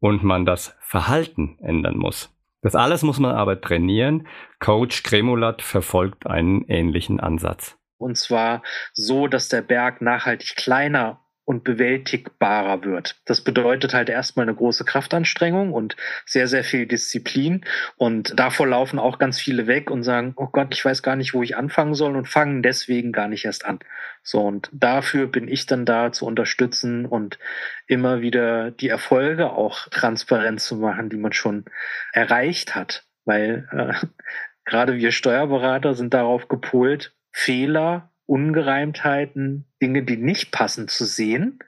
[0.00, 2.35] und man das Verhalten ändern muss.
[2.66, 4.26] Das alles muss man aber trainieren.
[4.58, 7.78] Coach Kremulat verfolgt einen ähnlichen Ansatz.
[7.96, 8.60] Und zwar
[8.92, 13.22] so, dass der Berg nachhaltig kleiner und bewältigbarer wird.
[13.24, 17.64] Das bedeutet halt erstmal eine große Kraftanstrengung und sehr, sehr viel Disziplin.
[17.96, 21.34] Und davor laufen auch ganz viele weg und sagen, oh Gott, ich weiß gar nicht,
[21.34, 23.78] wo ich anfangen soll und fangen deswegen gar nicht erst an.
[24.24, 27.38] So, und dafür bin ich dann da zu unterstützen und
[27.86, 31.64] immer wieder die Erfolge auch transparent zu machen, die man schon
[32.12, 33.06] erreicht hat.
[33.24, 34.06] Weil äh,
[34.64, 41.58] gerade wir Steuerberater sind darauf gepolt, Fehler Ungereimtheiten, Dinge, die nicht passen, zu sehen.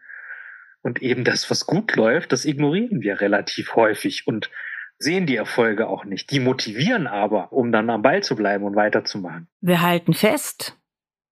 [0.82, 4.50] Und eben das, was gut läuft, das ignorieren wir relativ häufig und
[4.98, 6.30] sehen die Erfolge auch nicht.
[6.30, 9.48] Die motivieren aber, um dann am Ball zu bleiben und weiterzumachen.
[9.60, 10.76] Wir halten fest,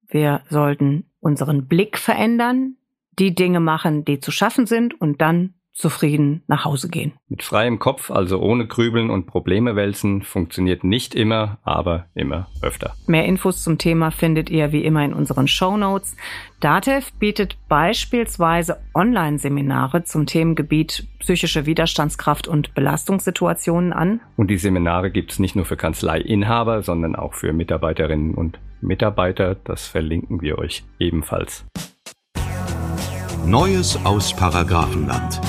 [0.09, 2.77] wir sollten unseren Blick verändern,
[3.19, 7.13] die Dinge machen, die zu schaffen sind und dann zufrieden nach Hause gehen.
[7.29, 12.95] Mit freiem Kopf, also ohne Grübeln und Probleme wälzen, funktioniert nicht immer, aber immer öfter.
[13.07, 16.17] Mehr Infos zum Thema findet ihr wie immer in unseren Show Notes.
[16.61, 24.21] DATEV bietet beispielsweise Online-Seminare zum Themengebiet psychische Widerstandskraft und Belastungssituationen an.
[24.37, 29.55] Und die Seminare gibt es nicht nur für Kanzleiinhaber, sondern auch für Mitarbeiterinnen und Mitarbeiter.
[29.57, 31.67] Das verlinken wir euch ebenfalls.
[33.45, 35.41] Neues aus Paragrafenland.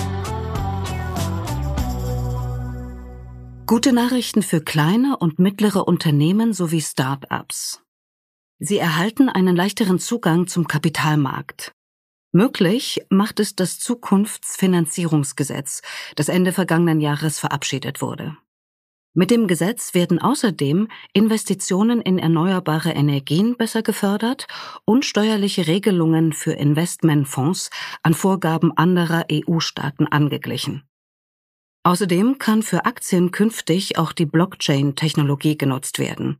[3.69, 7.83] Gute Nachrichten für kleine und mittlere Unternehmen sowie Start-ups.
[8.59, 11.73] Sie erhalten einen leichteren Zugang zum Kapitalmarkt.
[12.31, 15.81] Möglich macht es das Zukunftsfinanzierungsgesetz,
[16.15, 18.37] das Ende vergangenen Jahres verabschiedet wurde.
[19.13, 24.47] Mit dem Gesetz werden außerdem Investitionen in erneuerbare Energien besser gefördert
[24.85, 27.69] und steuerliche Regelungen für Investmentfonds
[28.01, 30.86] an Vorgaben anderer EU-Staaten angeglichen.
[31.87, 36.37] Außerdem kann für Aktien künftig auch die Blockchain-Technologie genutzt werden.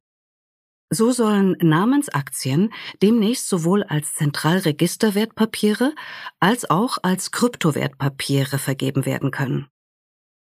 [0.90, 5.96] So sollen Namensaktien demnächst sowohl als Zentralregisterwertpapiere
[6.42, 9.68] als auch als Kryptowertpapiere vergeben werden können.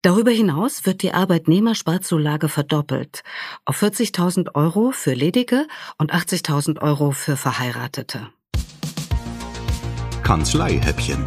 [0.03, 3.23] Darüber hinaus wird die Arbeitnehmersparzulage verdoppelt
[3.65, 5.65] auf 40.000 Euro für Ledige
[5.97, 8.29] und 80.000 Euro für Verheiratete.
[10.21, 11.23] Kanzleihäppchen.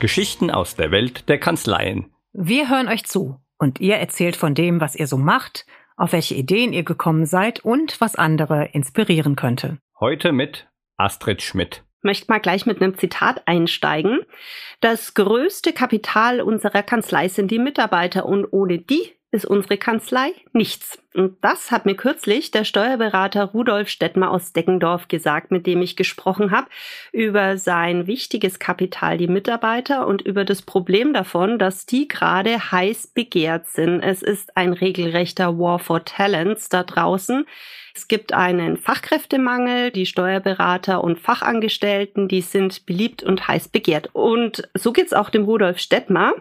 [0.00, 2.12] Geschichten aus der Welt der Kanzleien.
[2.32, 6.34] Wir hören euch zu und ihr erzählt von dem, was ihr so macht, auf welche
[6.34, 9.78] Ideen ihr gekommen seid und was andere inspirieren könnte.
[10.00, 14.20] Heute mit Astrid Schmidt möchte mal gleich mit einem Zitat einsteigen.
[14.80, 20.99] Das größte Kapital unserer Kanzlei sind die Mitarbeiter und ohne die ist unsere Kanzlei nichts.
[21.12, 25.96] Und das hat mir kürzlich der Steuerberater Rudolf Stettmer aus Deckendorf gesagt, mit dem ich
[25.96, 26.68] gesprochen habe,
[27.10, 33.08] über sein wichtiges Kapital, die Mitarbeiter und über das Problem davon, dass die gerade heiß
[33.08, 34.02] begehrt sind.
[34.02, 37.44] Es ist ein regelrechter War for Talents da draußen.
[37.94, 44.10] Es gibt einen Fachkräftemangel, die Steuerberater und Fachangestellten, die sind beliebt und heiß begehrt.
[44.12, 46.32] Und so geht's auch dem Rudolf Stettmer.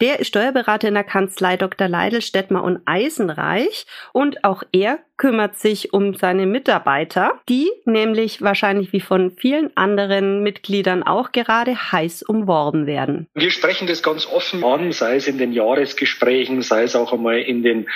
[0.00, 1.88] Der ist Steuerberater in der Kanzlei Dr.
[1.88, 8.92] Leidel, Stettmer und Eisenreich und auch er kümmert sich um seine Mitarbeiter, die nämlich wahrscheinlich
[8.92, 13.28] wie von vielen anderen Mitgliedern auch gerade heiß umworben werden.
[13.34, 17.38] Wir sprechen das ganz offen an, sei es in den Jahresgesprächen, sei es auch einmal
[17.38, 17.86] in den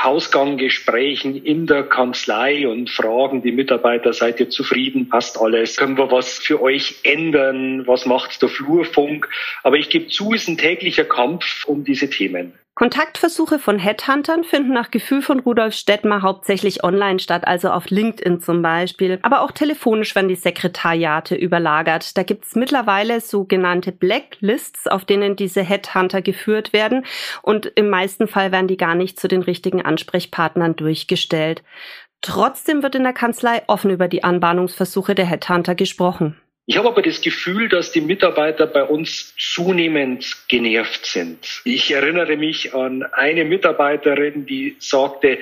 [0.00, 6.12] Hausganggesprächen in der Kanzlei und fragen die Mitarbeiter, seid ihr zufrieden, passt alles, können wir
[6.12, 9.28] was für euch ändern, was macht der Flurfunk?
[9.64, 12.52] Aber ich gebe zu, es ist ein täglicher Kampf um diese Themen.
[12.76, 18.42] Kontaktversuche von Headhuntern finden nach Gefühl von Rudolf Stettmer hauptsächlich online statt, also auf LinkedIn
[18.42, 19.18] zum Beispiel.
[19.22, 22.18] Aber auch telefonisch werden die Sekretariate überlagert.
[22.18, 27.06] Da gibt's mittlerweile sogenannte Blacklists, auf denen diese Headhunter geführt werden.
[27.40, 31.62] Und im meisten Fall werden die gar nicht zu den richtigen Ansprechpartnern durchgestellt.
[32.20, 36.36] Trotzdem wird in der Kanzlei offen über die Anbahnungsversuche der Headhunter gesprochen.
[36.68, 41.62] Ich habe aber das Gefühl, dass die Mitarbeiter bei uns zunehmend genervt sind.
[41.64, 45.38] Ich erinnere mich an eine Mitarbeiterin, die sagte,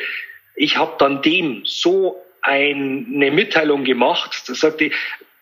[0.54, 4.90] ich habe dann dem so eine Mitteilung gemacht, da sagte,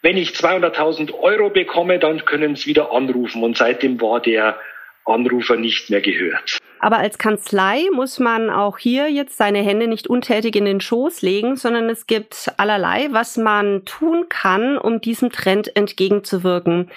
[0.03, 3.43] wenn ich 200.000 Euro bekomme, dann können Sie wieder anrufen.
[3.43, 4.59] Und seitdem war der
[5.05, 6.59] Anrufer nicht mehr gehört.
[6.83, 11.23] Aber als Kanzlei muss man auch hier jetzt seine Hände nicht untätig in den Schoß
[11.23, 16.91] legen, sondern es gibt allerlei, was man tun kann, um diesem Trend entgegenzuwirken.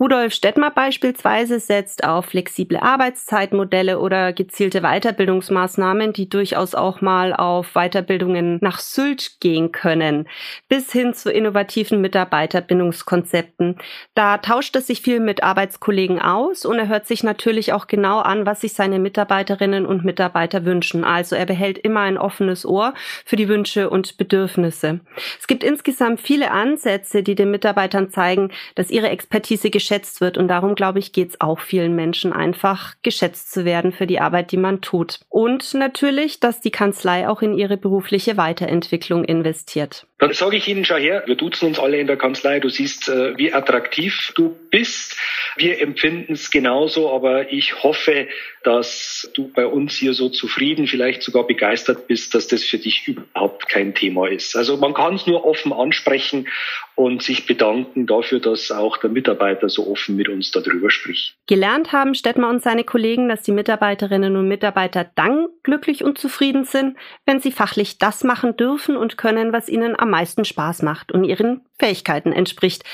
[0.00, 7.74] Rudolf Stettmer beispielsweise setzt auf flexible Arbeitszeitmodelle oder gezielte Weiterbildungsmaßnahmen, die durchaus auch mal auf
[7.74, 10.28] Weiterbildungen nach Sylt gehen können,
[10.68, 13.78] bis hin zu innovativen Mitarbeiterbindungskonzepten.
[14.16, 18.18] Da tauscht er sich viel mit Arbeitskollegen aus und er hört sich natürlich auch genau
[18.18, 21.04] an, was sich seine Mitarbeiterinnen und Mitarbeiter wünschen.
[21.04, 24.98] Also er behält immer ein offenes Ohr für die Wünsche und Bedürfnisse.
[25.38, 30.38] Es gibt insgesamt viele Ansätze, die den Mitarbeitern zeigen, dass ihre Expertise geschätzt wird.
[30.38, 34.18] Und darum, glaube ich, geht es auch vielen Menschen einfach, geschätzt zu werden für die
[34.18, 35.20] Arbeit, die man tut.
[35.28, 40.06] Und natürlich, dass die Kanzlei auch in ihre berufliche Weiterentwicklung investiert.
[40.18, 42.60] Dann sage ich Ihnen, schau her, wir duzen uns alle in der Kanzlei.
[42.60, 45.16] Du siehst, äh, wie attraktiv du bist.
[45.56, 48.28] Wir empfinden es genauso, aber ich hoffe,
[48.62, 53.06] dass du bei uns hier so zufrieden, vielleicht sogar begeistert bist, dass das für dich
[53.06, 54.56] überhaupt kein Thema ist.
[54.56, 56.48] Also man kann es nur offen ansprechen
[56.94, 61.36] und sich bedanken dafür, dass auch der Mitarbeiter so offen mit uns darüber spricht.
[61.46, 66.64] Gelernt haben Stettmer und seine Kollegen, dass die Mitarbeiterinnen und Mitarbeiter dann glücklich und zufrieden
[66.64, 66.96] sind,
[67.26, 71.24] wenn sie fachlich das machen dürfen und können, was ihnen am meisten Spaß macht und
[71.24, 72.84] ihren Fähigkeiten entspricht.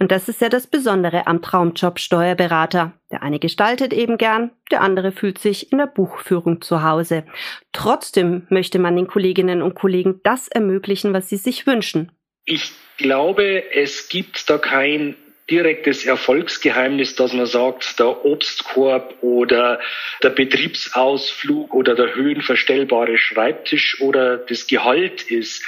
[0.00, 2.92] Und das ist ja das Besondere am Traumjob Steuerberater.
[3.12, 7.24] Der eine gestaltet eben gern, der andere fühlt sich in der Buchführung zu Hause.
[7.72, 12.10] Trotzdem möchte man den Kolleginnen und Kollegen das ermöglichen, was sie sich wünschen.
[12.44, 15.14] Ich glaube, es gibt da kein
[15.50, 19.78] direktes Erfolgsgeheimnis, dass man sagt, der Obstkorb oder
[20.22, 25.64] der Betriebsausflug oder der höhenverstellbare Schreibtisch oder das Gehalt ist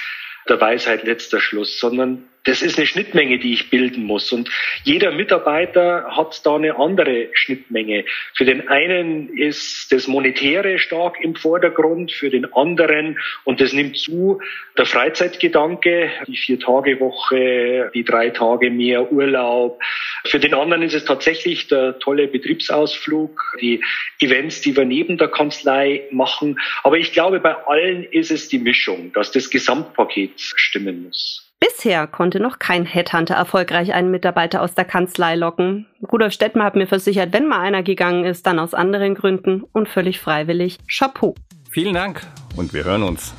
[0.48, 4.32] der Weisheit letzter Schluss, sondern das ist eine Schnittmenge, die ich bilden muss.
[4.32, 4.50] Und
[4.84, 8.04] jeder Mitarbeiter hat da eine andere Schnittmenge.
[8.34, 13.98] Für den einen ist das Monetäre stark im Vordergrund, für den anderen, und das nimmt
[13.98, 14.40] zu,
[14.78, 19.80] der Freizeitgedanke, die Vier-Tage-Woche, die drei Tage mehr Urlaub.
[20.26, 23.82] Für den anderen ist es tatsächlich der tolle Betriebsausflug, die
[24.20, 26.58] Events, die wir neben der Kanzlei machen.
[26.82, 31.42] Aber ich glaube, bei allen ist es die Mischung, dass das Gesamtpaket stimmen muss.
[31.58, 35.86] Bisher konnte noch kein Headhunter erfolgreich einen Mitarbeiter aus der Kanzlei locken.
[36.12, 39.88] Rudolf Stettmer hat mir versichert, wenn mal einer gegangen ist, dann aus anderen Gründen und
[39.88, 40.78] völlig freiwillig.
[40.86, 41.34] Chapeau.
[41.70, 42.20] Vielen Dank
[42.56, 43.34] und wir hören uns.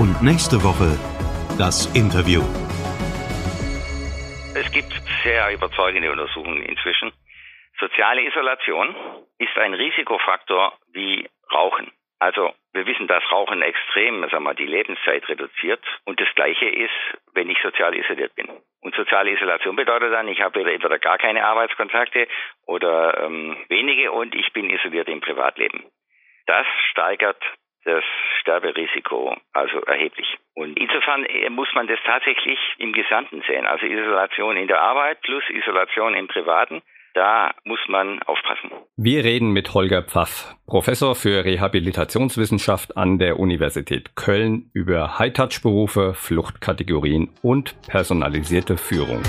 [0.00, 0.96] Und nächste Woche
[1.58, 2.40] das Interview.
[4.56, 7.12] Es gibt sehr überzeugende Untersuchungen inzwischen.
[7.78, 8.96] Soziale Isolation
[9.36, 11.92] ist ein Risikofaktor wie Rauchen.
[12.18, 15.84] Also wir wissen, dass Rauchen extrem sagen wir, die Lebenszeit reduziert.
[16.06, 16.96] Und das Gleiche ist,
[17.34, 18.48] wenn ich sozial isoliert bin.
[18.80, 22.26] Und soziale Isolation bedeutet dann, ich habe entweder gar keine Arbeitskontakte
[22.64, 25.84] oder ähm, wenige und ich bin isoliert im Privatleben.
[26.46, 27.42] Das steigert
[27.84, 28.04] das
[28.40, 30.38] Sterberisiko also erheblich.
[30.54, 33.66] Und insofern äh, muss man das tatsächlich im Gesamten sehen.
[33.66, 36.82] Also Isolation in der Arbeit plus Isolation im Privaten.
[37.14, 38.70] Da muss man aufpassen.
[38.96, 47.30] Wir reden mit Holger Pfaff, Professor für Rehabilitationswissenschaft an der Universität Köln über Hightouch-Berufe, Fluchtkategorien
[47.42, 49.22] und personalisierte Führung.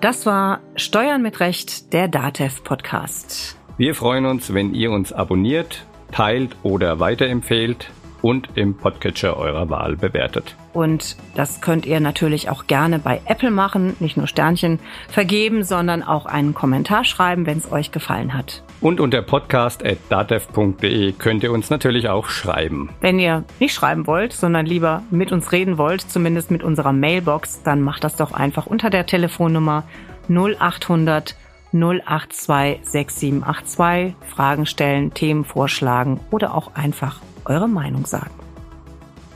[0.00, 3.56] Das war Steuern mit Recht, der DATEV Podcast.
[3.78, 7.90] Wir freuen uns, wenn ihr uns abonniert, teilt oder weiterempfehlt
[8.22, 10.56] und im Podcatcher eurer Wahl bewertet.
[10.72, 16.02] Und das könnt ihr natürlich auch gerne bei Apple machen, nicht nur Sternchen vergeben, sondern
[16.02, 18.62] auch einen Kommentar schreiben, wenn es euch gefallen hat.
[18.80, 22.90] Und unter podcast.datev.de könnt ihr uns natürlich auch schreiben.
[23.00, 27.62] Wenn ihr nicht schreiben wollt, sondern lieber mit uns reden wollt, zumindest mit unserer Mailbox,
[27.64, 29.84] dann macht das doch einfach unter der Telefonnummer
[30.28, 31.34] 0800
[31.72, 38.30] 082 6782 Fragen stellen, Themen vorschlagen oder auch einfach eure Meinung sagen.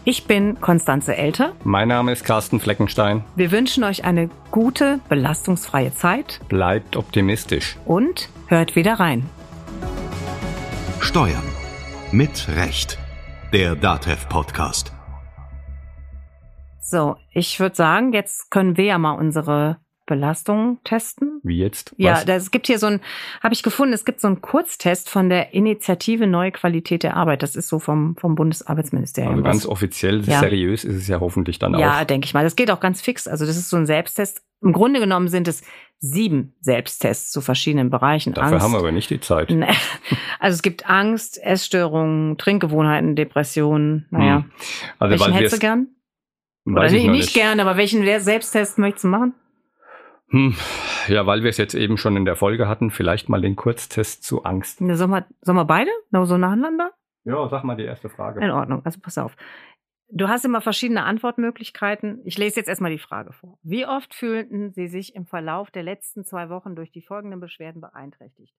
[0.05, 1.53] Ich bin Konstanze Elter.
[1.63, 3.23] Mein Name ist Carsten Fleckenstein.
[3.37, 6.41] Wir wünschen euch eine gute, belastungsfreie Zeit.
[6.49, 7.77] Bleibt optimistisch.
[7.85, 9.29] Und hört wieder rein.
[11.01, 11.45] Steuern
[12.11, 12.99] mit Recht.
[13.53, 14.93] Der DATEV Podcast.
[16.81, 21.41] So, ich würde sagen, jetzt können wir ja mal unsere Belastung testen.
[21.43, 21.93] Wie jetzt?
[21.93, 22.25] Was?
[22.25, 23.01] Ja, es gibt hier so ein,
[23.43, 27.43] habe ich gefunden, es gibt so einen Kurztest von der Initiative Neue Qualität der Arbeit.
[27.43, 29.35] Das ist so vom, vom Bundesarbeitsministerium.
[29.35, 30.41] Also ganz offiziell, ja.
[30.41, 31.99] seriös ist es ja hoffentlich dann ja, auch.
[31.99, 32.45] Ja, denke ich mal.
[32.45, 33.29] Das geht auch ganz fix.
[33.29, 34.43] Also das ist so ein Selbsttest.
[34.61, 35.63] Im Grunde genommen sind es
[35.99, 38.33] sieben Selbsttests zu verschiedenen Bereichen.
[38.33, 38.65] Dafür Angst.
[38.65, 39.55] haben wir aber nicht die Zeit.
[40.41, 44.07] Also es gibt Angst, Essstörungen, Trinkgewohnheiten, Depressionen.
[44.11, 44.39] Naja.
[44.39, 44.45] Hm.
[44.99, 45.87] Also, welchen hättest du gern?
[46.67, 49.35] Oder nee, nicht, nicht gern, aber welchen Selbsttest möchtest du machen?
[50.33, 50.55] Hm,
[51.09, 54.25] ja, weil wir es jetzt eben schon in der Folge hatten, vielleicht mal den Kurztest
[54.25, 54.81] zu Angst.
[54.81, 55.91] Ja, sollen, wir, sollen wir beide?
[56.11, 56.91] No, so nacheinander?
[57.25, 58.43] Ja, sag mal die erste Frage.
[58.43, 59.37] In Ordnung, also pass auf.
[60.09, 62.21] Du hast immer verschiedene Antwortmöglichkeiten.
[62.25, 63.59] Ich lese jetzt erstmal die Frage vor.
[63.63, 67.81] Wie oft fühlten Sie sich im Verlauf der letzten zwei Wochen durch die folgenden Beschwerden
[67.81, 68.55] beeinträchtigt?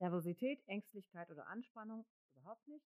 [0.00, 2.04] Nervosität, Ängstlichkeit oder Anspannung?
[2.36, 2.84] Überhaupt nicht.